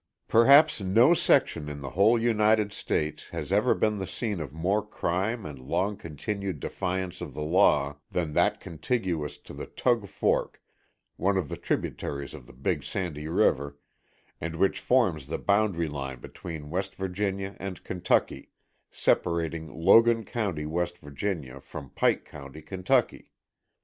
[0.27, 4.83] Perhaps no section in the whole United States has ever been the scene of more
[4.83, 10.59] crime and long continued defiance of the law than that contiguous to the Tug Fork,
[11.17, 13.77] one of the tributaries of the Big Sandy river,
[14.41, 18.49] and which forms the boundary line between West Virginia and Kentucky,
[18.89, 20.83] separating Logan County, W.
[20.83, 23.29] Va., from Pike County, Ky.